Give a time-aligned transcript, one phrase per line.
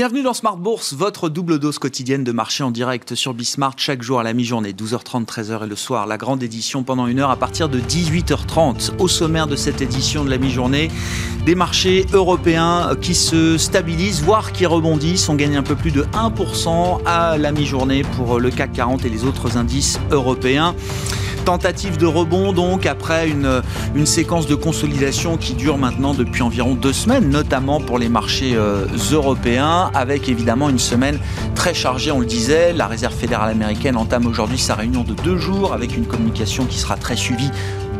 [0.00, 4.00] Bienvenue dans Smart Bourse, votre double dose quotidienne de marché en direct sur Bismart chaque
[4.00, 6.06] jour à la mi-journée, 12h30, 13h et le soir.
[6.06, 8.92] La grande édition pendant une heure à partir de 18h30.
[8.98, 10.90] Au sommaire de cette édition de la mi-journée,
[11.44, 15.28] des marchés européens qui se stabilisent, voire qui rebondissent.
[15.28, 19.10] On gagne un peu plus de 1% à la mi-journée pour le CAC 40 et
[19.10, 20.74] les autres indices européens.
[21.44, 23.62] Tentative de rebond donc après une,
[24.06, 28.86] séquence de consolidation qui dure maintenant depuis environ deux semaines, notamment pour les marchés euh,
[29.12, 31.18] européens, avec évidemment une semaine
[31.54, 32.72] très chargée, on le disait.
[32.72, 36.78] La Réserve fédérale américaine entame aujourd'hui sa réunion de deux jours avec une communication qui
[36.78, 37.50] sera très suivie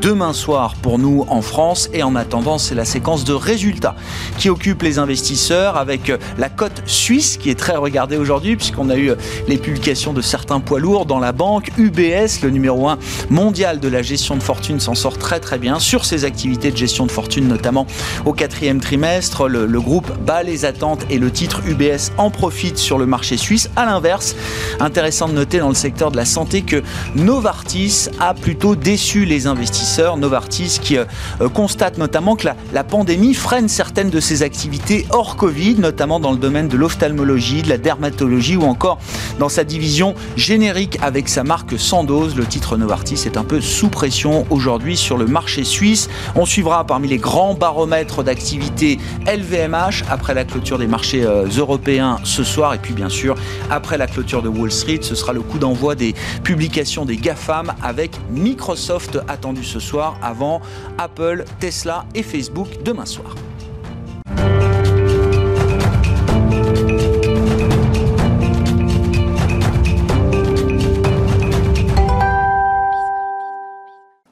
[0.01, 1.91] demain soir pour nous en France.
[1.93, 3.95] Et en attendant, c'est la séquence de résultats
[4.39, 8.97] qui occupe les investisseurs avec la cote suisse qui est très regardée aujourd'hui puisqu'on a
[8.97, 9.13] eu
[9.49, 11.71] les publications de certains poids lourds dans la banque.
[11.77, 15.79] UBS, le numéro 1 mondial de la gestion de fortune, s'en sort très très bien
[15.79, 17.87] sur ses activités de gestion de fortune, notamment
[18.25, 19.49] au quatrième trimestre.
[19.49, 23.37] Le, le groupe bat les attentes et le titre UBS en profite sur le marché
[23.37, 23.71] suisse.
[23.77, 24.35] À l'inverse,
[24.81, 26.83] intéressant de noter dans le secteur de la santé que
[27.15, 31.05] Novartis a plutôt déçu les investisseurs Novartis, qui euh,
[31.53, 36.33] constate notamment que la, la, pandémie freine certaines de ses activités hors Covid, notamment dans
[36.33, 38.99] le domaine de l'ophtalmologie, de la dermatologie ou encore
[39.39, 42.37] dans sa division générique avec sa marque Sandoz.
[42.37, 46.09] Le titre Novartis est un peu sous pression aujourd'hui sur le marché suisse.
[46.37, 52.19] On suivra parmi les grands baromètres d'activité LVMH après la clôture des marchés euh, européens
[52.25, 53.35] ce soir et puis bien sûr
[53.71, 57.73] après la clôture de Wall Street, ce sera le coup d'envoi des publications des GAFAM
[57.83, 60.61] avec Microsoft attendu ce soir avant
[60.99, 63.35] Apple, Tesla et Facebook demain soir.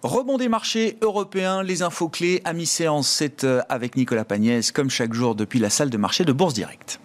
[0.02, 4.90] Rebond des marchés européens, les infos clés à mi-séance, c'est euh, avec Nicolas Pagnès, comme
[4.90, 7.00] chaque jour depuis la salle de marché de Bourse Directe.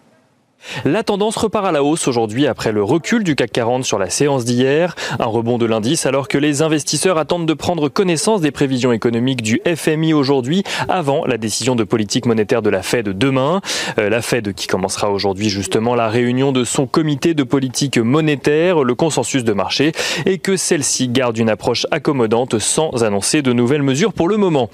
[0.85, 4.09] La tendance repart à la hausse aujourd'hui après le recul du CAC 40 sur la
[4.09, 4.95] séance d'hier.
[5.19, 9.41] Un rebond de l'indice alors que les investisseurs attendent de prendre connaissance des prévisions économiques
[9.41, 13.61] du FMI aujourd'hui avant la décision de politique monétaire de la Fed demain.
[13.99, 18.83] Euh, la Fed qui commencera aujourd'hui justement la réunion de son comité de politique monétaire,
[18.83, 19.91] le consensus de marché,
[20.25, 24.69] et que celle-ci garde une approche accommodante sans annoncer de nouvelles mesures pour le moment.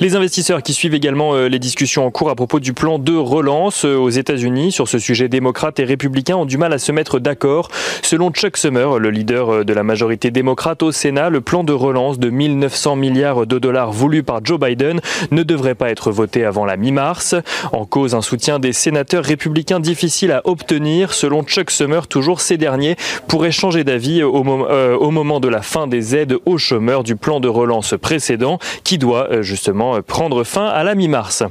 [0.00, 3.14] Les investisseurs qui suivent également euh, les discussions en cours à propos du plan de
[3.14, 6.92] relance euh, aux États-Unis sur ce sujet démocrates et républicains ont du mal à se
[6.92, 7.70] mettre d'accord.
[8.02, 12.18] Selon Chuck Summer, le leader de la majorité démocrate au Sénat, le plan de relance
[12.18, 16.64] de 1900 milliards de dollars voulu par Joe Biden ne devrait pas être voté avant
[16.64, 17.34] la mi-mars.
[17.72, 21.12] En cause, un soutien des sénateurs républicains difficile à obtenir.
[21.12, 22.96] Selon Chuck Summer, toujours ces derniers
[23.28, 27.16] pourraient changer d'avis au, euh, au, moment de la fin des aides aux chômeurs du
[27.16, 31.44] plan de relance précédent qui doit euh, justement prendre fin à la mi-mars.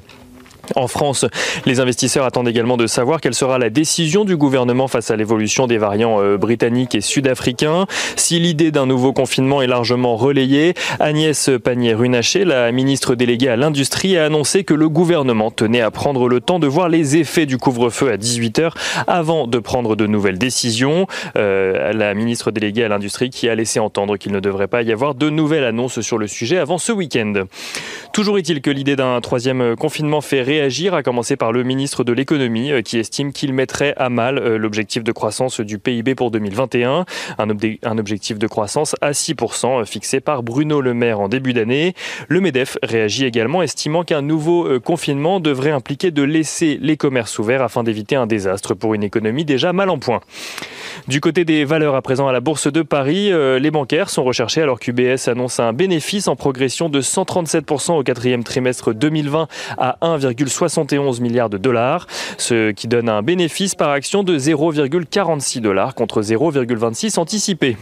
[0.75, 1.25] En France,
[1.65, 5.67] les investisseurs attendent également de savoir quelle sera la décision du gouvernement face à l'évolution
[5.67, 7.85] des variants euh, britanniques et sud-africains.
[8.15, 14.17] Si l'idée d'un nouveau confinement est largement relayée, Agnès Pannier-Runacher, la ministre déléguée à l'industrie,
[14.17, 17.57] a annoncé que le gouvernement tenait à prendre le temps de voir les effets du
[17.57, 18.71] couvre-feu à 18h
[19.07, 21.07] avant de prendre de nouvelles décisions.
[21.35, 24.93] Euh, la ministre déléguée à l'industrie qui a laissé entendre qu'il ne devrait pas y
[24.93, 27.33] avoir de nouvelles annonces sur le sujet avant ce week-end.
[28.13, 32.13] Toujours est-il que l'idée d'un troisième confinement fait réagir, à commencer par le ministre de
[32.13, 36.29] l'économie euh, qui estime qu'il mettrait à mal euh, l'objectif de croissance du PIB pour
[36.29, 37.05] 2021,
[37.39, 41.95] un, objectif de croissance à 6% euh, fixé par Bruno Le Maire en début d'année.
[42.27, 47.63] Le MEDEF réagit également, estimant qu'un nouveau confinement devrait impliquer de laisser les commerces ouverts
[47.63, 50.19] afin d'éviter un désastre pour une économie déjà mal en point.
[51.07, 54.61] Du côté des valeurs à présent à la Bourse de Paris, les bancaires sont recherchés
[54.61, 59.47] alors qu'UBS annonce un bénéfice en progression de 137% au quatrième trimestre 2020
[59.77, 65.61] à 1,5 71 milliards de dollars, ce qui donne un bénéfice par action de 0,46
[65.61, 67.77] dollars contre 0,26 anticipé.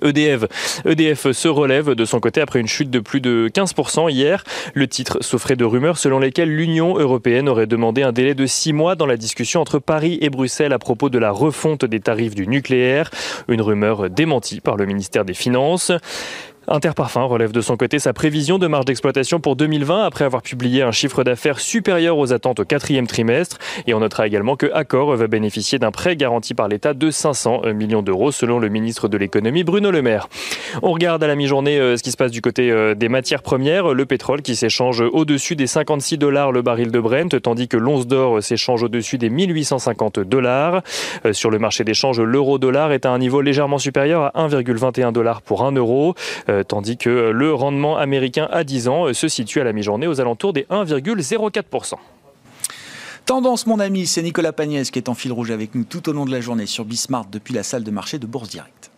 [0.00, 0.44] EDF,
[0.84, 4.44] EDF se relève de son côté après une chute de plus de 15% hier.
[4.74, 8.72] Le titre souffrait de rumeurs selon lesquelles l'Union européenne aurait demandé un délai de six
[8.72, 12.34] mois dans la discussion entre Paris et Bruxelles à propos de la refonte des tarifs
[12.34, 13.10] du nucléaire.
[13.48, 15.92] Une rumeur démentie par le ministère des Finances.
[16.68, 20.82] Interparfum relève de son côté sa prévision de marge d'exploitation pour 2020 après avoir publié
[20.82, 23.58] un chiffre d'affaires supérieur aux attentes au quatrième trimestre.
[23.88, 27.62] Et on notera également que Accor va bénéficier d'un prêt garanti par l'État de 500
[27.74, 30.28] millions d'euros selon le ministre de l'économie Bruno Le Maire.
[30.82, 33.42] On regarde à la mi-journée euh, ce qui se passe du côté euh, des matières
[33.42, 33.92] premières.
[33.92, 38.06] Le pétrole qui s'échange au-dessus des 56 dollars le baril de Brent, tandis que l'once
[38.06, 40.82] d'or s'échange au-dessus des 1850 dollars.
[41.26, 45.42] Euh, sur le marché d'échange, l'euro-dollar est à un niveau légèrement supérieur à 1,21 dollars
[45.42, 46.14] pour 1 euro.
[46.52, 50.06] Euh, tandis que le rendement américain à 10 ans euh, se situe à la mi-journée
[50.06, 51.94] aux alentours des 1,04%.
[53.24, 56.12] Tendance, mon ami, c'est Nicolas Pagnès qui est en fil rouge avec nous tout au
[56.12, 58.90] long de la journée sur Bismart depuis la salle de marché de Bourse Direct.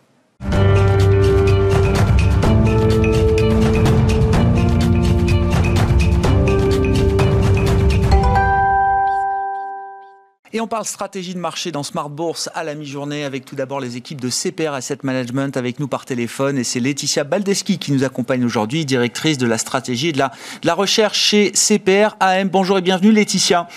[10.55, 13.81] Et on parle stratégie de marché dans Smart Bourse à la mi-journée avec tout d'abord
[13.81, 16.57] les équipes de CPR Asset Management avec nous par téléphone.
[16.57, 20.31] Et c'est Laetitia Baldeschi qui nous accompagne aujourd'hui, directrice de la stratégie et de la,
[20.61, 22.47] de la recherche chez CPR AM.
[22.47, 23.67] Bonjour et bienvenue Laetitia.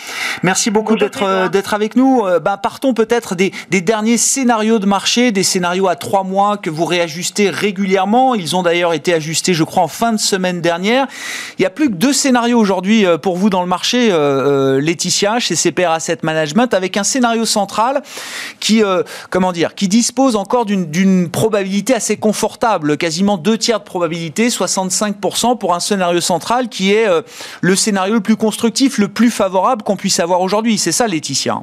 [0.44, 2.24] Merci beaucoup d'être d'être avec nous.
[2.24, 6.58] Euh, ben, partons peut-être des, des, derniers scénarios de marché, des scénarios à trois mois
[6.58, 8.36] que vous réajustez régulièrement.
[8.36, 11.08] Ils ont d'ailleurs été ajustés, je crois, en fin de semaine dernière.
[11.58, 14.80] Il n'y a plus que deux scénarios aujourd'hui euh, pour vous dans le marché, euh,
[14.80, 18.02] Laetitia, chez CPR Asset Management avec un scénario central
[18.60, 19.02] qui, euh,
[19.88, 26.20] dispose encore d'une probabilité assez confortable, quasiment deux tiers de probabilité, 65% pour un scénario
[26.20, 27.22] central qui est euh,
[27.62, 30.76] le scénario le plus constructif, le plus favorable qu'on puisse avoir aujourd'hui.
[30.78, 31.62] C'est ça, Laetitia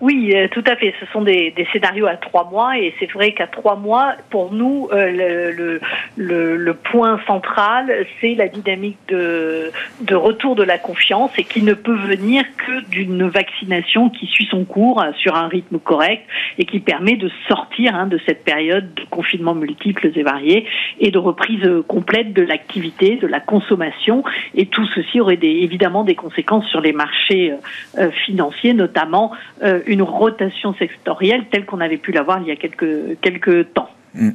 [0.00, 0.94] oui, euh, tout à fait.
[1.00, 4.88] Ce sont des, scénarios à trois mois et c'est vrai qu'à trois mois, pour nous,
[4.92, 5.80] euh,
[6.16, 9.70] le, point central, c'est la dynamique de,
[10.12, 14.64] retour de la confiance et qui ne peut venir que d'une vaccination qui suit son
[14.64, 16.24] cours euh, sur un rythme correct
[16.58, 20.66] et qui permet de sortir hein, de cette période de confinement multiples et variés
[21.00, 24.24] et de reprise complète de l'activité, de la consommation.
[24.54, 27.52] Et tout ceci aurait évidemment des conséquences sur les marchés
[27.98, 29.32] euh, financiers, notamment
[29.62, 33.90] euh, une rotation sectorielle telle qu'on avait pu l'avoir il y a quelques, quelques temps.
[34.14, 34.30] Mm.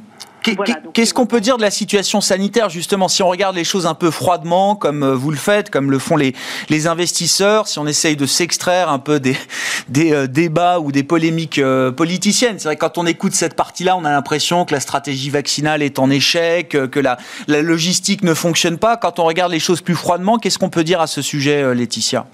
[0.94, 3.94] Qu'est-ce qu'on peut dire de la situation sanitaire justement si on regarde les choses un
[3.94, 6.34] peu froidement comme euh, vous le faites, comme le font les,
[6.70, 9.36] les investisseurs, si on essaye de s'extraire un peu des,
[9.88, 11.60] des euh, débats ou des polémiques
[11.96, 12.58] politiciennes?
[12.58, 15.82] C'est vrai que quand on écoute cette partie-là, on a l'impression que la stratégie vaccinale
[15.82, 18.96] est en échec, que la, la logistique ne fonctionne pas.
[18.96, 22.26] Quand on regarde les choses plus froidement, qu'est-ce qu'on peut dire à ce sujet, Laetitia?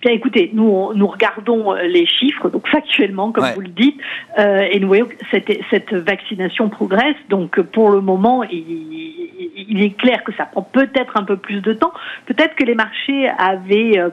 [0.00, 4.00] Bien écoutez, nous, nous regardons euh, les chiffres, donc factuellement, comme vous le dites,
[4.38, 7.16] euh, et nous voyons que cette, cette vaccination progresse.
[7.28, 8.64] Donc pour le moment, il,
[9.68, 11.92] il est clair que ça prend peut-être un peu plus de temps.
[12.26, 14.10] Peut-être que les marchés avaient euh, euh,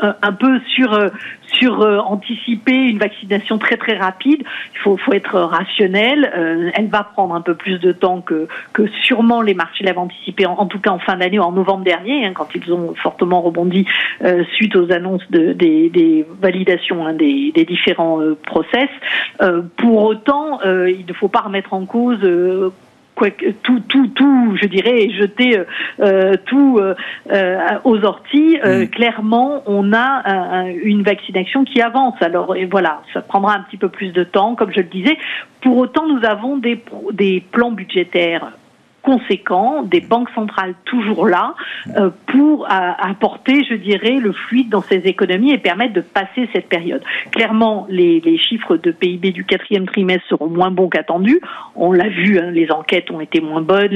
[0.00, 1.08] un peu sur euh,
[1.46, 4.42] sur euh, anticiper une vaccination très très rapide.
[4.74, 6.72] Il faut, faut être rationnel.
[6.74, 10.46] elle va prendre un peu plus de temps que que sûrement les marchés l'avaient anticipé.
[10.46, 13.86] En, tout cas en fin d'année, en novembre dernier, hein, quand ils ont fortement rebondi
[14.54, 18.88] suite aux annonces de, des, des validations hein, des, des, différents process.
[19.76, 22.20] pour autant, il ne faut pas remettre en cause
[23.62, 25.64] tout, tout, tout, je dirais, jeter euh,
[26.00, 26.94] euh, tout euh,
[27.84, 28.58] aux orties.
[28.64, 28.86] Mm.
[28.88, 32.14] Clairement, on a une vaccination qui avance.
[32.20, 35.16] Alors, et voilà, ça prendra un petit peu plus de temps, comme je le disais.
[35.60, 36.82] Pour autant, nous avons des,
[37.12, 38.52] des plans budgétaires
[39.02, 41.54] conséquent, des banques centrales toujours là
[41.96, 46.68] euh, pour apporter, je dirais, le fluide dans ces économies et permettre de passer cette
[46.68, 47.02] période.
[47.30, 51.40] Clairement, les, les chiffres de PIB du quatrième trimestre seront moins bons qu'attendus.
[51.74, 53.92] On l'a vu, hein, les enquêtes ont été moins bonnes,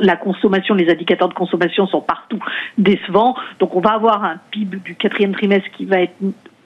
[0.00, 2.40] la consommation, les indicateurs de consommation sont partout
[2.78, 3.36] décevants.
[3.58, 6.14] Donc on va avoir un PIB du quatrième trimestre qui va être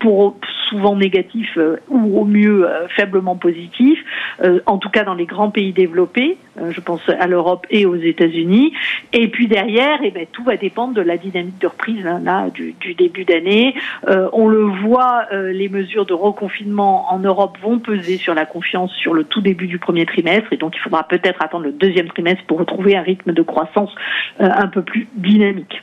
[0.01, 0.37] pour
[0.71, 3.99] souvent négatif euh, ou au mieux euh, faiblement positif,
[4.43, 6.39] euh, en tout cas dans les grands pays développés,
[6.71, 8.73] je pense à l'Europe et aux États-Unis.
[9.13, 12.51] Et puis derrière, eh ben, tout va dépendre de la dynamique de reprise hein, là,
[12.51, 13.75] du, du début d'année.
[14.07, 19.15] on le voit, les mesures de reconfinement en Europe vont peser sur la confiance sur
[19.15, 22.45] le tout début du premier trimestre, et donc il faudra peut-être attendre le deuxième trimestre
[22.47, 23.95] pour retrouver un rythme de croissance
[24.39, 25.83] un peu plus dynamique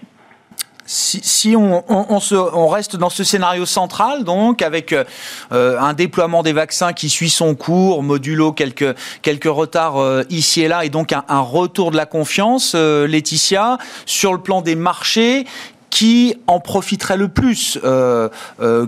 [0.87, 6.53] si, on, se, on, reste dans ce scénario central, donc avec euh, un déploiement des
[6.53, 11.11] vaccins qui suit son cours, modulo quelques, quelques retards euh, ici et là, et donc
[11.11, 15.45] un, retour de la confiance, euh, Laetitia, sur le plan des marchés,
[15.89, 17.79] qui en profiterait le plus,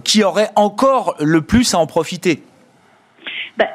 [0.03, 2.44] qui aurait encore le plus à en profiter
[3.60, 3.68] bah,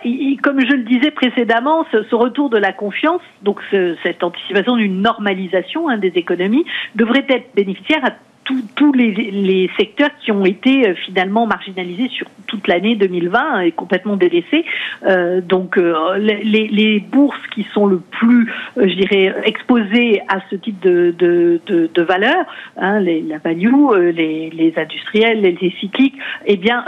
[0.43, 3.61] comme je le disais précédemment, ce, retour de la confiance, donc
[4.03, 6.65] cette anticipation d'une normalisation hein, des économies,
[6.95, 8.13] devrait être bénéficiaire à
[8.45, 14.17] tous les, secteurs qui ont été euh, finalement marginalisés sur toute l'année 2020 et complètement
[14.17, 14.65] délaissés.
[15.07, 20.81] Euh, donc euh, les, bourses qui sont le plus, je dirais, exposées à ce type
[20.81, 22.45] de, de, valeurs,
[22.77, 23.73] hein, les, la value,
[24.15, 26.85] les, industriels, les, cycliques, eh bien,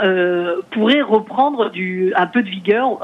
[0.71, 2.99] pourraient reprendre du, un peu de vigueur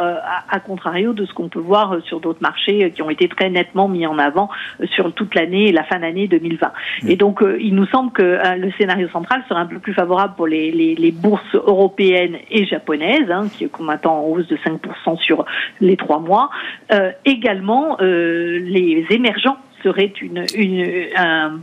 [0.50, 3.88] à, contrario de ce qu'on peut voir sur d'autres marchés qui ont été très nettement
[3.88, 4.50] mis en avant
[4.92, 6.68] sur toute l'année et la fin d'année 2020.
[6.68, 7.10] Mmh.
[7.10, 10.48] Et donc, il nous semble que le scénario central serait un peu plus favorable pour
[10.48, 15.46] les, les, bourses européennes et japonaises, hein, qui qu'on attend en hausse de 5% sur
[15.80, 16.50] les trois mois.
[16.92, 21.60] Euh, également, euh, les émergents seraient une, une un,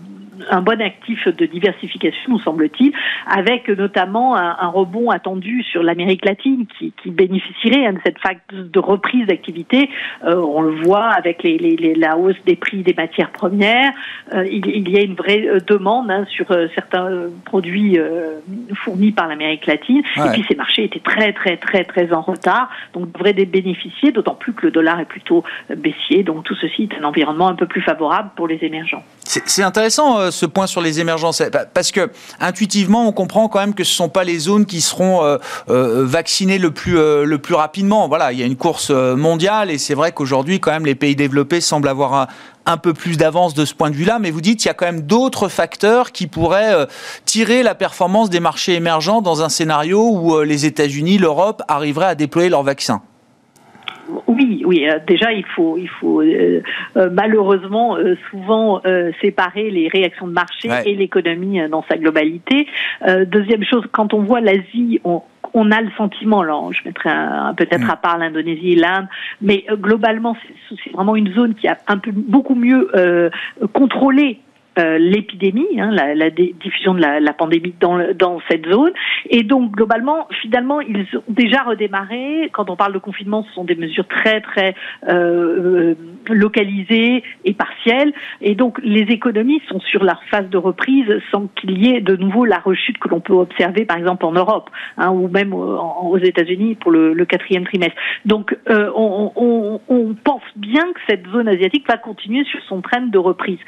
[0.50, 2.92] un bon actif de diversification, nous semble-t-il,
[3.26, 8.36] avec notamment un, rebond attendu sur l'Amérique latine qui, qui bénéficierait hein, de cette phase
[8.50, 9.90] de reprise d'activité.
[10.24, 13.92] Euh, on le voit avec les, les, la hausse des prix des matières premières.
[14.34, 17.98] Euh, il, il, y a une vraie euh, demande hein, sur certains produits
[18.84, 20.02] fournis par l'Amérique latine.
[20.16, 24.34] Et puis ces marchés étaient très très très très en retard, donc devraient bénéficier, d'autant
[24.34, 25.44] plus que le dollar est plutôt
[25.74, 26.22] baissier.
[26.22, 29.02] Donc tout ceci est un environnement un peu plus favorable pour les émergents.
[29.22, 31.42] C'est intéressant ce point sur les émergences,
[31.74, 32.10] parce que
[32.40, 36.58] intuitivement on comprend quand même que ce ne sont pas les zones qui seront vaccinées
[36.58, 38.08] le plus le plus rapidement.
[38.08, 41.16] Voilà, il y a une course mondiale et c'est vrai qu'aujourd'hui quand même les pays
[41.16, 42.28] développés semblent avoir
[42.66, 44.74] un, peu plus d'avance de ce point de vue-là, mais vous dites qu'il y a
[44.74, 46.86] quand même d'autres facteurs qui pourraient euh,
[47.24, 52.06] tirer la performance des marchés émergents dans un scénario où euh, les États-Unis, l'Europe arriveraient
[52.06, 53.02] à déployer leur vaccin.
[54.26, 54.88] Oui, oui.
[54.88, 56.22] Euh, déjà, il faut, il faut
[57.12, 57.96] malheureusement
[58.30, 58.80] souvent
[59.20, 62.66] séparer les réactions de marché et l'économie dans sa globalité.
[63.26, 65.22] deuxième chose, quand on voit l'Asie, on,
[65.54, 67.10] on a le sentiment, là, je mettrai
[67.56, 67.90] peut-être mm.
[67.90, 69.06] à part l'Indonésie et l'Inde,
[69.40, 70.36] mais euh, globalement,
[70.68, 73.30] c'est vraiment une zone qui a un peu beaucoup mieux euh,
[73.72, 74.40] contrôlé
[74.80, 78.92] euh, l'épidémie, hein, la, diffusion de la, pandémie dans, cette zone.
[79.28, 82.50] Et donc, globalement, finalement, ils ont déjà redémarré.
[82.52, 84.74] Quand on parle de confinement, ce sont des mesures très, très
[85.08, 85.94] euh, euh,
[86.28, 88.12] localisées et partielles.
[88.40, 92.16] Et donc, les économies sont sur leur phase de reprise sans qu'il y ait de
[92.16, 96.18] nouveau la rechute que l'on peut observer, par exemple, en Europe hein, ou même aux
[96.18, 97.96] États-Unis pour le, quatrième trimestre.
[98.24, 103.02] Donc, on, on, on pense bien que cette zone asiatique va continuer sur son train
[103.02, 103.58] de reprise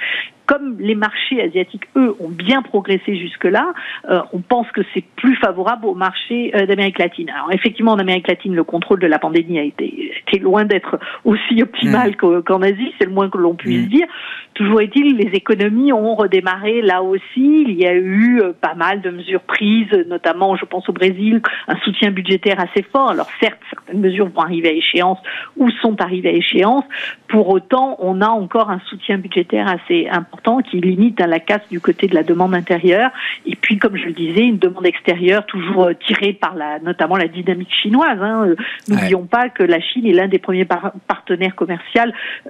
[0.47, 3.75] comme les marchés asiatiques, eux, ont bien progressé jusque-là,
[4.09, 7.29] euh, on pense que c'est plus favorable aux marchés euh, d'Amérique latine.
[7.31, 11.63] Alors effectivement, en Amérique latine, le contrôle de la pandémie a été, loin d'être aussi
[11.63, 12.43] optimal mmh.
[12.43, 13.89] qu'en Asie, c'est le moins que l'on puisse mmh.
[13.89, 14.07] dire.
[14.55, 17.65] Toujours est-il, les économies ont redémarré là aussi.
[17.67, 21.41] Il y a eu euh, pas mal de mesures prises, notamment, je pense au Brésil,
[21.69, 23.11] un soutien budgétaire assez fort.
[23.11, 25.19] Alors certes, certaines mesures vont arriver à échéance
[25.57, 26.85] ou sont arrivées à échéance.
[27.29, 31.67] Pour autant, on a encore un soutien budgétaire assez important qui limite à la casse
[31.71, 33.11] du côté de la demande intérieure.
[33.47, 37.17] Et puis, comme je le disais, une demande extérieure toujours euh, tirée par la, notamment
[37.17, 38.19] la dynamique chinoise.
[38.21, 38.49] Hein.
[38.49, 38.57] Euh,
[38.89, 40.67] n'oublions pas que la Chine est l'un des premiers
[41.07, 41.83] partenaires commerciaux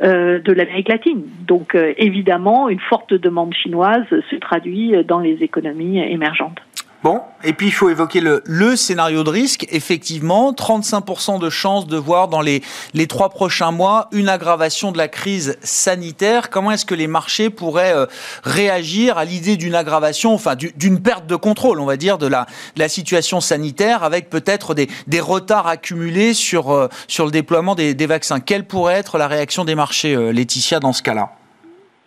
[0.02, 1.22] de l'Amérique latine.
[1.46, 6.58] Donc, évidemment, une forte demande chinoise se traduit dans les économies émergentes.
[7.02, 9.66] Bon, et puis il faut évoquer le, scénario de risque.
[9.72, 12.62] Effectivement, 35% de chances de voir dans les,
[12.94, 16.48] les trois prochains mois une aggravation de la crise sanitaire.
[16.48, 18.06] Comment est-ce que les marchés pourraient euh,
[18.44, 22.46] réagir à l'idée d'une aggravation, enfin d'une perte de contrôle, on va dire, de la,
[22.88, 28.06] situation sanitaire, avec peut-être des, des retards accumulés sur, euh, sur le déploiement des, des
[28.06, 28.38] vaccins?
[28.38, 31.32] Quelle pourrait être la réaction des marchés, euh, Laetitia, dans ce cas-là?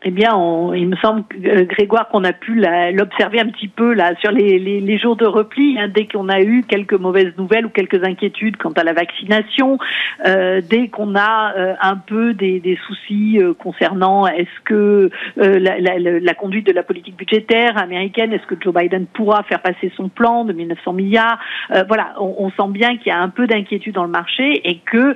[0.08, 0.38] Eh bien,
[0.76, 4.60] il me semble, euh, Grégoire, qu'on a pu l'observer un petit peu là sur les,
[4.60, 8.04] les, les jours de repli, hein, dès qu'on a eu quelques mauvaises nouvelles ou quelques
[8.04, 9.80] inquiétudes quant à la vaccination,
[10.28, 15.80] euh, dès qu'on a euh, un peu des, des soucis euh, concernant est-ce que la,
[15.80, 19.92] la, la, conduite de la politique budgétaire américaine, est-ce que Joe Biden pourra faire passer
[19.98, 21.40] son plan de 1900 milliards
[21.88, 24.82] Voilà, on, on, sent bien qu'il y a un peu d'inquiétude dans le marché et
[24.86, 25.16] que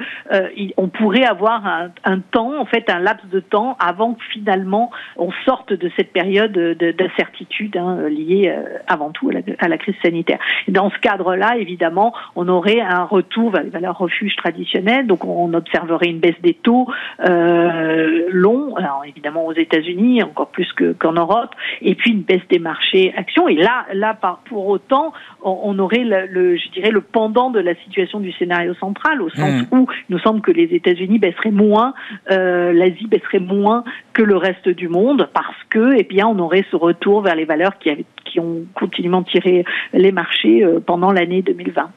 [0.77, 4.78] on pourrait avoir un, un temps, en fait, un laps de temps avant que finalement
[5.17, 10.39] on sorte de cette période d'incertitude hein, liée euh, avant tout à la, crise sanitaire.
[10.67, 15.53] dans ce cadre-là, évidemment, on aurait un retour vers les valeurs refuges traditionnelles, donc on
[15.53, 16.87] observerait une baisse des taux
[17.27, 20.69] euh, longs, alors évidemment aux États-Unis, encore plus
[20.99, 23.47] qu'en Europe, et puis une baisse des marchés actions.
[23.47, 28.19] Et là, là pour autant, on, aurait le, je dirais, le pendant de la situation
[28.19, 29.75] du scénario central, au sens mmh.
[29.75, 31.93] où il nous semble que les États-Unis baisseraient moins,
[32.31, 33.83] euh, l'Asie baisserait moins
[34.13, 37.45] que le reste du monde parce que, eh bien, on aurait ce retour vers les
[37.45, 41.89] valeurs qui, ont continuellement tiré les marchés euh, pendant l'année 2020.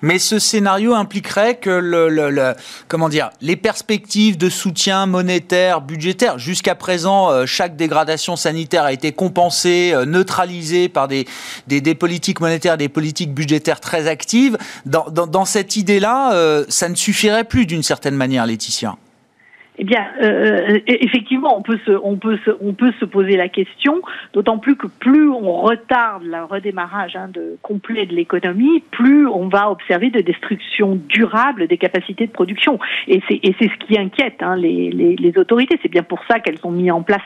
[0.00, 2.54] Mais ce scénario impliquerait que
[2.86, 8.92] comment dire, les perspectives de soutien monétaire, budgétaire, jusqu'à présent, euh, chaque dégradation sanitaire a
[8.92, 11.26] été compensée, euh, neutralisée par des,
[11.66, 14.56] des, politiques monétaires, des politiques budgétaires très actives.
[14.86, 18.94] Dans, dans cette idée-là, ça ne suffirait plus d'une certaine manière, Laetitia.
[19.80, 23.36] Eh bien, euh, euh, effectivement, on peut se, on peut se, on peut se poser
[23.36, 24.02] la question.
[24.32, 29.48] D'autant plus que plus on retarde le redémarrage hein, de complet de l'économie, plus on
[29.48, 32.80] va observer de destruction durable des capacités de production.
[33.06, 35.78] Et c'est, et c'est ce qui inquiète hein, les, les, les autorités.
[35.80, 37.22] C'est bien pour ça qu'elles ont mis en place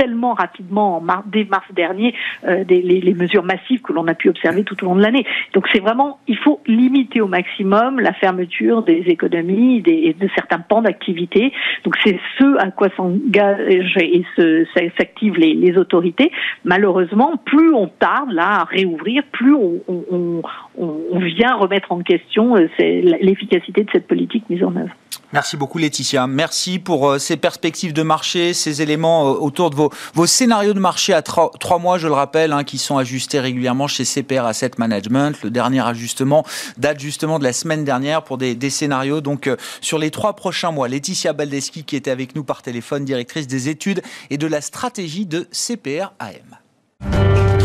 [0.00, 2.14] tellement rapidement dès mars dernier
[2.46, 5.26] les, mesures massives que l'on a pu observer tout au long de l'année.
[5.52, 10.60] Donc c'est vraiment, il faut limiter au maximum la fermeture des économies et de certains
[10.60, 11.52] pans d'activité.
[11.84, 14.24] Donc c'est ce à quoi s'engagent et
[14.96, 16.32] s'activent les, autorités.
[16.64, 20.42] Malheureusement, plus on tarde à réouvrir, plus on,
[20.80, 24.94] on vient remettre en question l'efficacité de cette politique mise en œuvre.
[25.32, 26.26] Merci beaucoup Laetitia.
[26.26, 30.80] Merci pour euh, ces perspectives de marché, ces éléments euh, autour de vos, scénarios de
[30.80, 34.72] marché à trois, mois, je le rappelle, hein, qui sont ajustés régulièrement chez CPR Asset
[34.78, 35.40] Management.
[35.44, 36.44] Le dernier ajustement
[36.78, 39.20] date justement de la semaine dernière pour des, scénarios.
[39.20, 43.04] Donc euh, sur les trois prochains mois, Laetitia Baldeschi qui était avec nous par téléphone,
[43.04, 47.59] directrice des études et de la stratégie de CPR AM.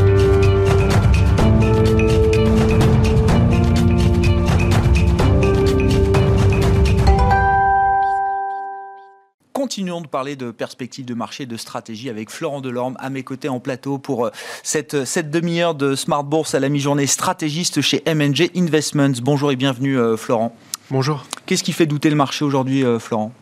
[9.76, 13.50] Continuons de parler de perspectives de marché, de stratégie avec Florent Delorme à mes côtés
[13.50, 14.30] en plateau pour euh,
[14.64, 19.20] cette, cette demi-heure de Smart Bourse à la mi-journée, stratégiste chez MNG Investments.
[19.22, 20.56] Bonjour et bienvenue euh, Florent.
[20.92, 21.26] Bonjour.
[21.46, 23.34] Qu'est-ce qui fait douter le marché aujourd'hui euh, Florent?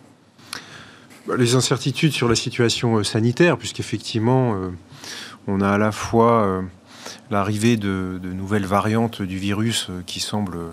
[1.28, 4.58] Bah, Les incertitudes sur la situation sanitaire, puisqu'effectivement
[5.46, 6.64] on a à la fois
[7.30, 10.72] l'arrivée de, de, nouvelles variantes du virus qui semblent euh,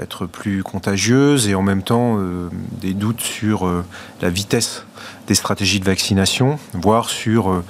[0.00, 2.48] être plus contagieuse et en même temps euh,
[2.80, 3.84] des doutes sur euh,
[4.20, 4.84] la vitesse
[5.26, 7.64] des stratégies de vaccination, voire sur euh,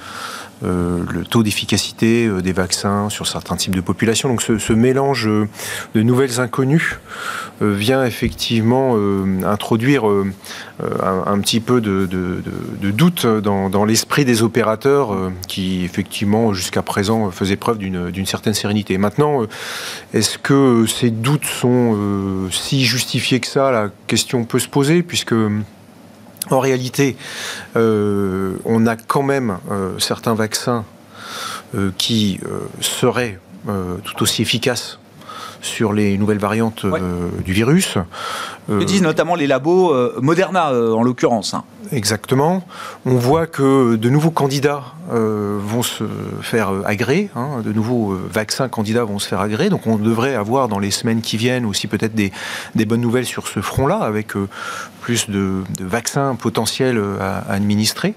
[0.63, 4.29] le taux d'efficacité euh, des vaccins sur certains types de populations.
[4.29, 5.47] Donc ce, mélange euh,
[5.95, 6.99] de nouvelles inconnues
[7.61, 8.97] vient effectivement
[9.45, 12.09] introduire un, petit peu de,
[12.91, 15.15] doute dans, l'esprit des opérateurs
[15.47, 18.97] qui effectivement jusqu'à présent faisaient preuve d'une certaine sérénité.
[18.97, 19.43] Maintenant,
[20.13, 21.95] est-ce que ces doutes sont
[22.51, 23.71] si justifiés que ça?
[23.71, 25.35] La question peut se poser puisque
[26.49, 27.15] en réalité,
[27.75, 30.85] euh, on a quand même euh, certains vaccins
[31.75, 32.39] euh, qui
[32.81, 33.39] seraient
[34.03, 34.99] tout aussi efficaces
[35.61, 36.85] sur les nouvelles variantes
[37.45, 37.97] du virus.
[38.67, 41.53] Que disent notamment les labos Moderna en l'occurrence.
[41.53, 41.63] Hein.
[41.91, 42.63] Exactement.
[43.05, 46.05] On voit que de nouveaux candidats vont se
[46.41, 49.69] faire agréer, hein, de nouveaux vaccins candidats vont se faire agréer.
[49.69, 52.31] Donc on devrait avoir dans les semaines qui viennent aussi peut-être des,
[52.73, 54.33] des bonnes nouvelles sur ce front-là, avec
[55.03, 58.15] plus de, vaccins potentiels à, administrer.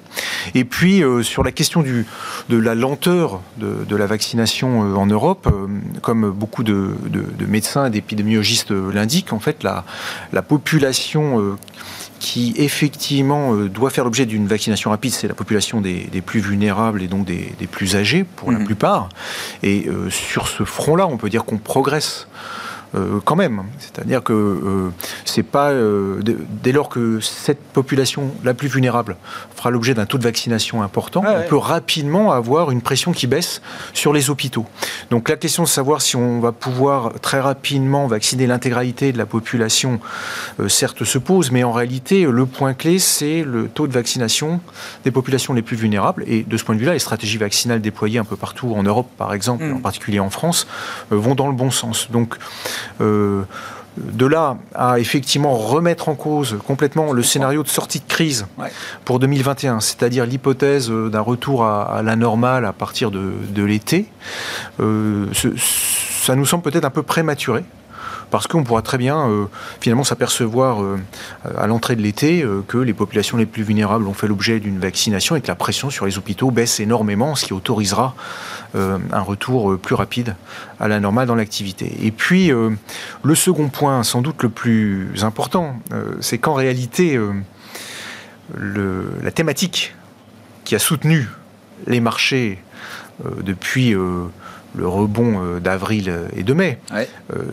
[0.55, 2.07] Et puis euh, sur la question du,
[2.49, 5.67] de la lenteur de, la vaccination euh, en Europe, euh,
[6.01, 6.95] comme beaucoup de,
[7.49, 9.85] médecins et d'épidémiologistes l'indiquent, en fait la,
[10.37, 11.57] la population
[12.21, 17.09] qui effectivement doit faire l'objet d'une vaccination rapide, c'est la population des, plus vulnérables et
[17.09, 18.65] donc des, plus âgés pour la mmh.
[18.65, 19.09] plupart.
[19.63, 22.29] Et sur ce front-là, on peut dire qu'on progresse.
[22.95, 23.65] Euh, quand même.
[23.79, 24.91] C'est-à-dire que euh,
[25.25, 26.21] c'est pas euh,
[26.63, 29.17] dès lors que cette population la plus vulnérable
[29.55, 33.61] fera l'objet d'un taux de vaccination important, on peut rapidement avoir une pression qui baisse
[33.93, 34.67] sur les hôpitaux.
[35.11, 39.27] Donc la question de savoir si on va pouvoir très rapidement vacciner l'intégralité de la
[39.27, 39.99] population,
[40.69, 44.61] certes se pose, mais en réalité le point clé c'est le taux de vaccination
[45.05, 46.25] des populations les plus vulnérables.
[46.27, 49.09] Et de ce point de vue-là, les stratégies vaccinales déployées un peu partout en Europe,
[49.17, 49.77] par exemple, mm.
[49.77, 50.67] en particulier en France,
[51.11, 52.11] vont dans le bon sens.
[52.11, 52.39] Donc euh,
[53.97, 58.47] de là à effectivement remettre en cause complètement le scénario de sortie de crise
[59.05, 64.07] pour 2021, c'est-à-dire l'hypothèse euh, d'un retour à, la normale à partir de, l'été,
[64.81, 65.27] euh,
[65.59, 67.65] ça nous semble peut-être un peu prématuré
[68.37, 69.47] parce qu'on pourra très bien euh,
[69.81, 70.99] finalement s'apercevoir euh,
[71.57, 74.79] à l'entrée de l'été euh, que les populations les plus vulnérables ont fait l'objet d'une
[74.79, 78.15] vaccination et que la pression sur les hôpitaux baisse énormément, ce qui autorisera
[78.75, 80.37] un retour plus rapide
[80.81, 81.97] à la normale dans l'activité.
[82.03, 85.81] Et puis le second point, sans doute le plus important,
[86.21, 87.19] c'est qu'en réalité,
[88.55, 89.95] la thématique
[90.65, 91.27] qui a soutenu
[91.87, 92.63] les marchés
[93.43, 93.95] depuis
[94.77, 96.79] le rebond euh, d'avril et de mai.
[96.93, 97.07] Euh,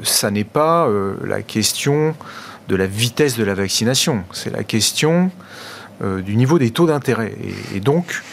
[0.04, 2.16] ça n'est pas euh, la question
[2.68, 5.32] de la vitesse de la vaccination, c'est la question
[6.02, 7.34] du niveau des taux d'intérêt
[7.74, 8.24] et, donc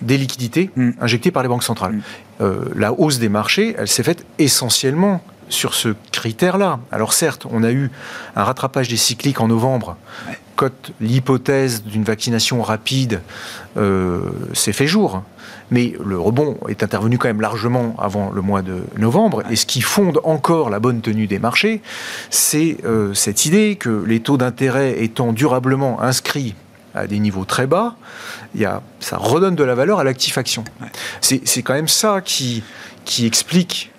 [0.00, 0.90] des liquidités mm.
[1.00, 2.00] injectées par les banques centrales.
[2.40, 2.44] Mm.
[2.74, 6.80] la hausse des marchés, elle s'est faite essentiellement sur ce critère-là.
[6.90, 7.90] Alors certes, on a eu
[8.36, 9.96] un rattrapage des cycliques en novembre.
[10.56, 13.20] Quand l'hypothèse d'une vaccination rapide
[14.54, 15.22] s'est fait jour.
[15.70, 19.42] Mais le rebond est intervenu quand même largement avant le mois de novembre.
[19.50, 21.80] Et ce qui fonde encore la bonne tenue des marchés,
[22.28, 26.54] c'est euh, cette idée que les taux d'intérêt étant durablement inscrits
[26.94, 27.94] à des niveaux très bas,
[28.56, 30.64] il y a, ça redonne de la valeur à l'actif action.
[31.20, 32.64] C'est quand même ça qui,
[33.04, 33.92] qui explique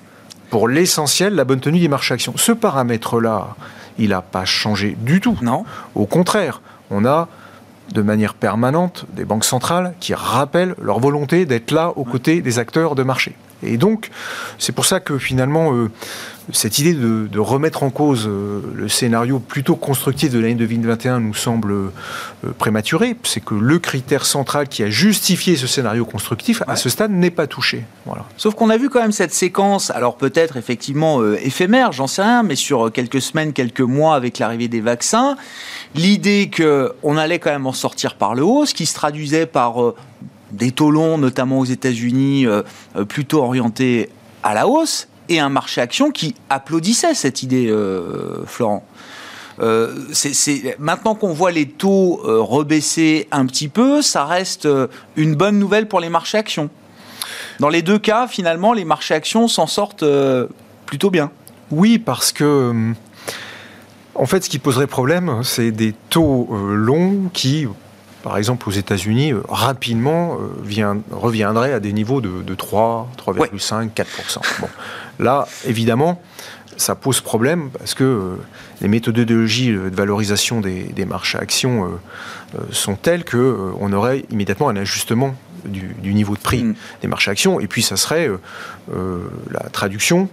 [0.52, 2.34] pour l'essentiel la bonne tenue des marchés actions.
[2.36, 3.56] Ce paramètre-là,
[3.98, 5.38] il n'a pas changé du tout.
[5.42, 5.64] Non.
[5.96, 6.62] Au contraire,
[6.92, 7.30] on a
[7.94, 12.60] de manière permanente des banques centrales qui rappellent leur volonté d'être là aux côtés des
[12.60, 13.34] acteurs de marché.
[13.63, 14.10] Et donc,
[14.58, 15.89] c'est pour ça que finalement, euh,
[16.52, 21.34] cette idée de, remettre en cause euh, le scénario plutôt constructif de l'année 2021 nous
[21.34, 21.91] semble euh,
[22.58, 23.15] prématuré.
[23.24, 27.32] C'est que le critère central qui a justifié ce scénario constructif, à ce stade, n'est
[27.32, 27.86] pas touché.
[28.06, 28.26] Voilà.
[28.38, 32.43] Sauf qu'on a vu quand même cette séquence, alors peut-être effectivement éphémère, j'en sais rien,
[32.43, 35.36] mais sur quelques semaines, quelques mois avec l'arrivée des vaccins,
[35.95, 39.93] l'idée qu'on allait quand même en sortir par le haut, ce qui se traduisait par
[40.52, 42.62] des taux longs, notamment aux États-Unis, euh,
[42.96, 44.10] euh, plutôt orientés
[44.44, 48.86] à la hausse, et un marché action qui applaudissait cette idée, euh, Florent.
[50.80, 54.68] maintenant qu'on voit les taux rebaisser un petit peu, ça reste
[55.16, 56.70] une bonne nouvelle pour les marchés actions.
[57.60, 60.06] Dans les deux cas, finalement, les marchés actions s'en sortent
[60.88, 61.32] plutôt bien.
[61.70, 62.94] Oui, parce que
[64.16, 67.68] en fait, ce qui poserait problème, c'est des taux longs qui,
[68.24, 73.92] par exemple aux États-Unis, euh, rapidement euh, vient, reviendrait à des niveaux de, 3, 3,5,
[73.92, 74.06] 4%.
[74.60, 74.70] Bon.
[75.20, 76.22] Là, évidemment,
[76.78, 78.36] ça pose problème parce que euh,
[78.82, 81.92] les méthodologies de valorisation des, marchés actions
[82.72, 86.76] sont telles qu'on aurait immédiatement un ajustement du, niveau de prix mm.
[87.02, 87.60] des marchés actions.
[87.60, 88.30] Et puis, ça serait
[89.52, 90.30] la traduction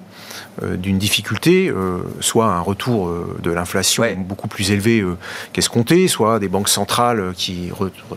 [0.62, 5.04] d'une difficulté, euh, soit un retour euh, de l'inflation beaucoup plus élevé
[5.52, 7.70] qu'escompté, soit des banques centrales qui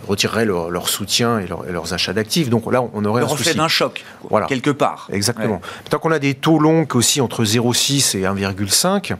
[0.07, 2.49] retireraient leur, soutien et, leurs achats d'actifs.
[2.49, 4.47] Donc là, on aurait le un reflet d'un choc, voilà.
[4.47, 5.07] quelque part.
[5.11, 5.61] Exactement.
[5.89, 9.15] Tant qu'on a des taux longs aussi entre 0,6 et 1,5,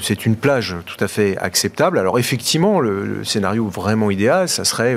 [0.00, 1.98] c'est une plage tout à fait acceptable.
[1.98, 4.96] Alors effectivement, le, scénario vraiment idéal, ça serait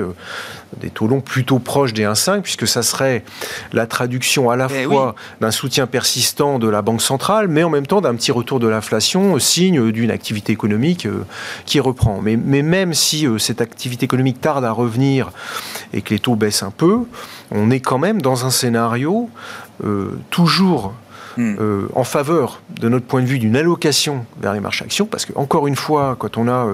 [0.80, 3.24] des taux longs plutôt proches des 1,5, puisque ça serait
[3.72, 7.70] la traduction à la eh fois d'un soutien persistant de la Banque centrale, mais en
[7.70, 11.24] même temps d'un petit retour de l'inflation, signe d'une activité économique euh,
[11.66, 12.20] qui reprend.
[12.20, 15.30] Mais, mais même si euh, cette activité économique tarde à revenir
[15.92, 17.00] et que les taux baissent un peu,
[17.50, 19.28] on est quand même dans un scénario
[19.84, 20.94] euh, toujours
[21.36, 21.56] hmm.
[21.94, 25.32] en faveur, de notre point de vue, d'une allocation vers les marchés actions, parce que,
[25.36, 26.66] encore une fois, quand on a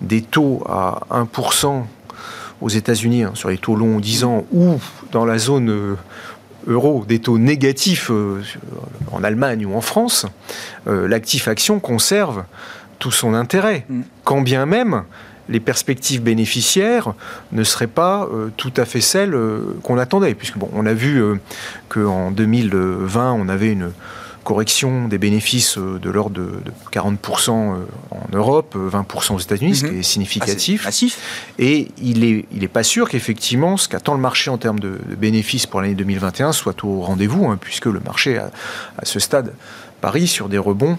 [0.00, 1.84] des taux à 1%
[2.62, 4.78] aux États-Unis, hein, sur les taux longs 10 ans, ou
[5.10, 5.96] dans la zone euh,
[6.66, 8.40] euro, des taux négatifs euh,
[9.10, 10.26] en Allemagne ou en France,
[10.86, 12.44] euh, l'actif action conserve
[13.00, 13.84] tout son intérêt.
[13.88, 14.00] Mm.
[14.24, 15.02] Quand bien même
[15.48, 17.14] les perspectives bénéficiaires
[17.50, 19.36] ne seraient pas tout à fait celles
[19.82, 20.34] qu'on attendait.
[20.34, 21.20] Puisque bon, on a vu
[21.88, 23.90] qu'en 2020, on avait une
[24.42, 26.60] correction des bénéfices euh, de l'ordre de,
[26.92, 29.98] 40% euh, en Europe, 20% aux États-Unis, ce qui mhm.
[30.00, 30.86] est significatif.
[31.58, 34.98] Et il n'est il est pas sûr qu'effectivement, ce qu'attend le marché en termes de,
[35.18, 38.50] bénéfices pour l'année 2021 soit au rendez-vous, hein, puisque le marché, à,
[38.98, 39.54] à ce stade,
[40.00, 40.98] parie sur des rebonds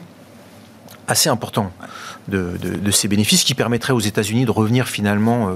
[1.08, 1.72] assez importants
[2.28, 5.54] de, ces bénéfices qui permettraient aux États-Unis de revenir finalement euh,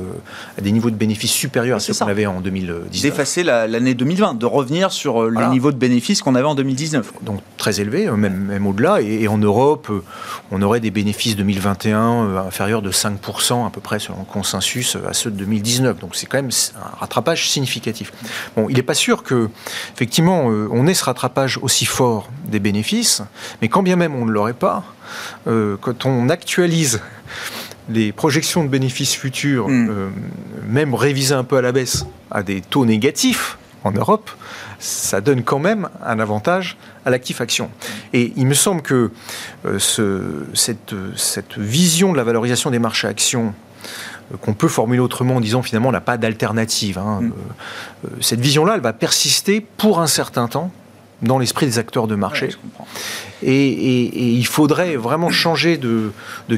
[0.58, 3.02] à des niveaux de bénéfices supérieurs à ceux qu'on avait en 2019.
[3.02, 7.14] D'effacer l'année 2020, de revenir sur euh, les niveaux de bénéfices qu'on avait en 2019.
[7.22, 9.02] Donc très élevé, euh, même, même au-delà.
[9.02, 9.92] Et, en Europe,
[10.52, 15.14] on aurait des bénéfices 2021 inférieurs de 5% à peu près selon le consensus à
[15.14, 16.00] ceux de 2019.
[16.00, 18.12] Donc c'est quand même un rattrapage significatif.
[18.56, 19.50] Bon, il n'est pas sûr que,
[19.94, 23.22] effectivement, on ait ce rattrapage aussi fort des bénéfices,
[23.62, 24.84] mais quand bien même on ne l'aurait pas,
[25.48, 27.02] euh, quand on actualise
[27.90, 29.90] les projections de bénéfices futurs, mm.
[29.90, 30.10] euh,
[30.68, 34.30] même révisées un peu à la baisse, à des taux négatifs en Europe,
[34.80, 37.70] ça donne quand même un avantage à l'actif action.
[38.14, 39.12] Et il me semble que
[39.66, 39.80] euh,
[40.54, 43.54] cette, vision de la valorisation des marchés actions
[44.42, 46.98] qu'on peut formuler autrement en disant finalement on n'a pas d'alternative.
[46.98, 47.32] Hein, mm.
[48.20, 50.72] cette vision-là, elle va persister pour un certain temps
[51.22, 52.50] dans l'esprit des acteurs de marché.
[53.44, 56.12] et, il faudrait vraiment changer de,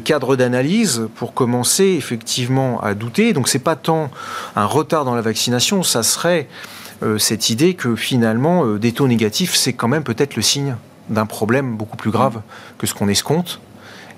[0.04, 3.34] cadre d'analyse pour commencer effectivement à douter.
[3.34, 4.12] Donc c'est pas tant
[4.56, 6.48] un retard dans la vaccination, ça serait
[7.02, 10.76] euh, cette idée que finalement euh, des taux négatifs, c'est quand même peut-être le signe
[11.10, 12.42] d'un problème beaucoup plus grave
[12.78, 13.60] que ce qu'on escompte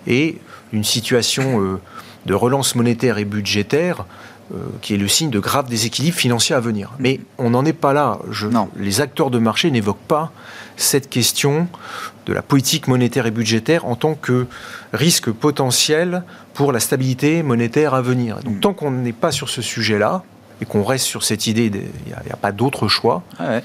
[0.07, 0.39] et
[0.73, 1.79] une situation euh,
[2.25, 4.05] de relance monétaire et budgétaire
[4.81, 6.91] qui est le signe de graves déséquilibres financiers à venir.
[6.99, 8.19] Mais on n'en est pas là.
[8.31, 10.31] Je, les acteurs de marché n'évoquent pas
[10.75, 11.67] cette question
[12.25, 14.47] de la politique monétaire et budgétaire en tant que
[14.93, 16.23] risque potentiel
[16.53, 18.39] pour la stabilité monétaire à venir.
[18.43, 18.59] Donc mm.
[18.59, 20.23] tant qu'on n'est pas sur ce sujet-là,
[20.61, 23.23] et qu'on reste sur cette idée, il n'y a, pas d'autre choix.
[23.39, 23.59] Ah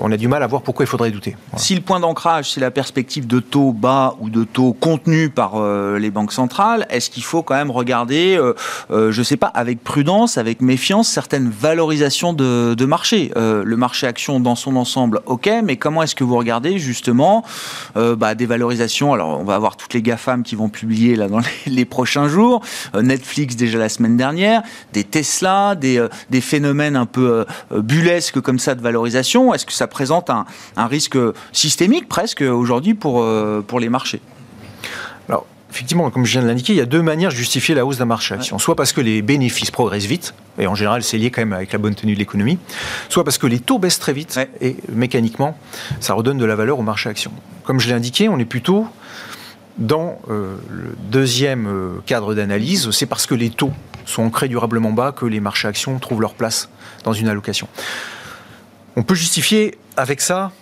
[0.00, 1.36] on a du mal à voir pourquoi il faudrait douter.
[1.56, 5.56] Si le point d'ancrage, c'est la perspective de taux bas ou de taux contenus par
[5.56, 8.54] euh, les banques centrales, est-ce qu'il faut quand même regarder, euh,
[8.90, 13.32] euh, je ne sais pas, avec prudence, avec méfiance, certaines valorisations de, marché?
[13.36, 17.44] Le marché action dans son ensemble, ok, mais comment est-ce que vous regardez justement
[17.94, 19.12] bah, des valorisations?
[19.12, 22.62] Alors, on va avoir toutes les GAFAM qui vont publier là dans les, prochains jours,
[22.94, 28.74] Netflix déjà la semaine dernière, des Tesla, des, des phénomènes un peu bullesques comme ça
[28.74, 29.54] de valorisation.
[29.54, 30.46] Est-ce que ça présente un,
[30.86, 31.18] risque
[31.52, 34.20] systémique presque aujourd'hui pour, euh, pour les marchés?
[35.28, 37.84] Alors, effectivement, comme je viens de l'indiquer, il y a deux manières de justifier la
[37.84, 38.58] hausse d'un marché action.
[38.58, 41.72] Soit parce que les bénéfices progressent vite, et en général c'est lié quand même avec
[41.72, 42.58] la bonne tenue de l'économie,
[43.08, 45.58] soit parce que les taux baissent très vite, et mécaniquement,
[46.00, 47.32] ça redonne de la valeur au marché action.
[47.64, 48.86] Comme je l'ai indiqué, on est plutôt
[49.78, 53.72] dans euh, le deuxième euh, cadre d'analyse, c'est parce que les taux
[54.04, 56.68] sont ancrés durablement bas que les marchés actions trouvent leur place
[57.04, 57.68] dans une allocation.
[58.96, 60.52] On peut justifier avec ça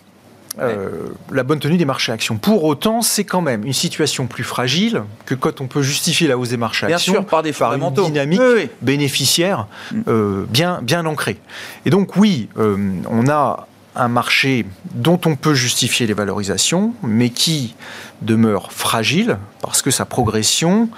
[0.60, 2.36] euh, la bonne tenue des marchés actions.
[2.36, 6.38] Pour autant, c'est quand même une situation plus fragile que quand on peut justifier la
[6.38, 8.40] hausse des marchés bien actions sûr, par, des par une dynamique
[8.80, 10.00] bénéficiaire mm.
[10.06, 11.38] euh, bien, bien ancrée.
[11.86, 12.76] Et donc oui, euh,
[13.10, 17.74] on a un marché dont on peut justifier les valorisations, mais qui
[18.22, 20.88] demeure fragile parce que sa progression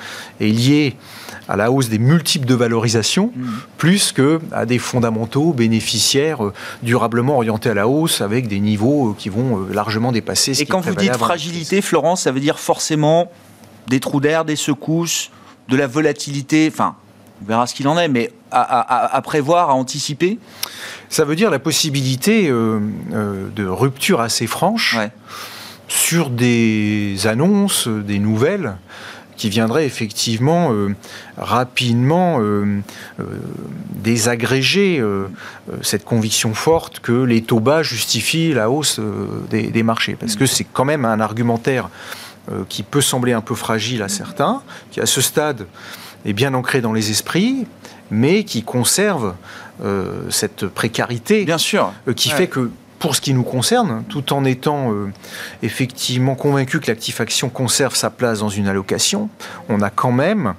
[0.41, 0.97] est liée
[1.49, 3.49] à la hausse des multiples de valorisation, mmh.
[3.79, 9.11] plus que à des fondamentaux bénéficiaires euh, durablement orientés à la hausse avec des niveaux
[9.11, 12.41] euh, qui vont euh, largement dépasser ce Et quand vous dites fragilité, Florence, ça veut
[12.41, 13.31] dire forcément
[13.87, 15.31] des trous d'air, des secousses,
[15.69, 16.97] de la volatilité, enfin,
[17.43, 20.39] on verra ce qu'il en est, mais à, prévoir, à anticiper?
[21.09, 24.97] Ça veut dire la possibilité de rupture assez franche
[25.89, 28.77] sur des annonces, des nouvelles
[29.37, 30.95] qui viendrait effectivement euh,
[31.37, 32.81] rapidement euh,
[33.21, 33.25] euh,
[33.95, 35.03] désagréger
[35.83, 39.01] cette conviction forte que les taux bas justifient la hausse
[39.51, 40.17] des, marchés.
[40.19, 41.91] Parce que c'est quand même un argumentaire
[42.69, 45.67] qui peut sembler un peu fragile à certains, qui à ce stade
[46.25, 47.67] est bien ancré dans les esprits,
[48.11, 49.35] mais qui conserve
[50.31, 51.93] cette précarité Bien sûr.
[52.15, 55.13] qui fait que pour ce qui nous concerne, tout en étant euh,
[55.63, 59.29] effectivement convaincu que l'actif action conserve sa place dans une allocation,
[59.69, 60.55] on a quand même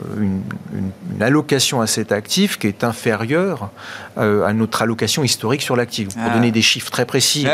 [0.00, 3.70] euh, une, allocation à cet actif qui est inférieure
[4.18, 6.08] euh, à notre allocation historique sur l'actif.
[6.08, 6.30] Pour ah.
[6.30, 7.46] donner des chiffres très précis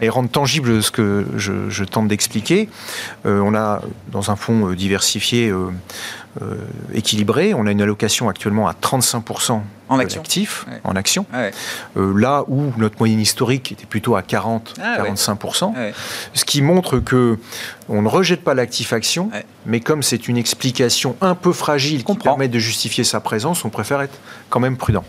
[0.00, 2.68] et rendre tangible ce que je, je tente d'expliquer,
[3.24, 5.52] on a dans un fonds diversifié
[6.40, 6.56] euh,
[6.94, 7.52] équilibré.
[7.52, 9.98] On a une allocation actuellement à 35% en
[10.84, 11.26] en action.
[11.34, 15.74] Euh, là où notre moyenne historique était plutôt à 40, 45%.
[15.76, 15.80] Ah
[16.32, 17.38] Ce qui montre que
[17.90, 19.30] on ne rejette pas l'actif action,
[19.66, 23.70] mais comme c'est une explication un peu fragile qui permet de justifier sa présence, on
[23.70, 24.18] préfère être
[24.48, 25.04] quand même prudent.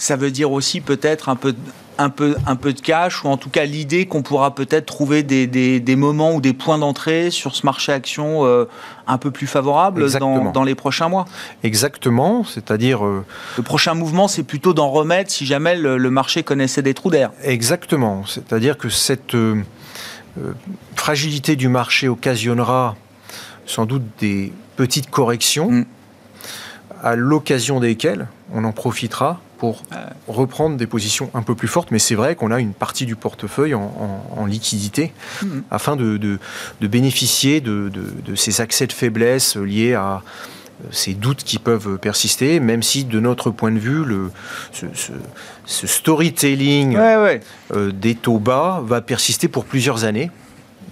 [0.00, 1.54] Ça veut dire aussi peut-être un peu
[1.98, 5.22] un peu, un peu de cash, ou en tout cas l'idée qu'on pourra peut-être trouver
[5.22, 8.64] des, des, moments ou des points d'entrée sur ce marché action euh,
[9.06, 11.26] un peu plus favorable dans, dans, les prochains mois.
[11.62, 13.04] Exactement, c'est-à-dire...
[13.04, 13.22] Euh,
[13.58, 17.32] le prochain mouvement, c'est plutôt d'en remettre si jamais le, marché connaissait des trous d'air.
[17.44, 19.62] Exactement, c'est-à-dire que cette euh,
[20.96, 22.96] fragilité du marché occasionnera
[23.66, 25.84] sans doute des petites corrections, mm.
[27.02, 29.82] à l'occasion desquelles on en profitera pour
[30.26, 31.90] reprendre des positions un peu plus fortes.
[31.90, 35.62] Mais c'est vrai qu'on a une partie du portefeuille en, liquidité mhm.
[35.70, 36.38] afin de,
[36.80, 37.92] bénéficier de,
[38.34, 40.22] ces accès de faiblesse liés à
[40.82, 44.30] euh, ces doutes qui peuvent persister, même si de notre point de vue, le,
[44.72, 50.30] ce, storytelling euh, des taux bas va persister pour plusieurs années.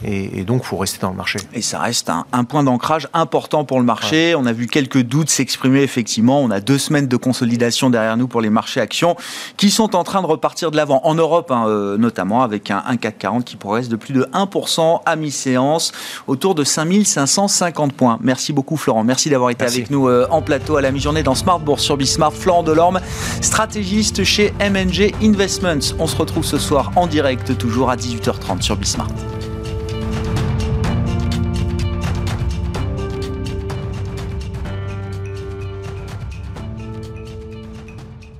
[0.04, 1.38] Et, donc, il faut rester dans le marché.
[1.54, 4.34] Et ça reste un, point d'ancrage important pour le marché.
[4.36, 6.40] On a vu quelques doutes s'exprimer, effectivement.
[6.40, 9.16] On a deux semaines de consolidation derrière nous pour les marchés actions
[9.56, 11.00] qui sont en train de repartir de l'avant.
[11.04, 15.00] En Europe, hein, euh, notamment, avec un, CAC 40 qui progresse de plus de 1%
[15.04, 15.92] à mi-séance,
[16.26, 18.18] autour de 5550 points.
[18.22, 19.04] Merci beaucoup, Florent.
[19.04, 21.96] Merci d'avoir été avec nous euh, en plateau à la mi-journée dans Smart Bourse sur
[21.96, 22.32] Bismart.
[22.32, 23.00] Florent Delorme,
[23.40, 25.94] stratégiste chez MNG Investments.
[25.98, 29.08] On se retrouve ce soir en direct, toujours à 18h30 sur Bismart.